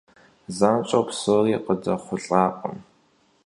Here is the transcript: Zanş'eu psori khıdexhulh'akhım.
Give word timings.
Zanş'eu 0.57 1.03
psori 1.07 1.55
khıdexhulh'akhım. 1.65 2.77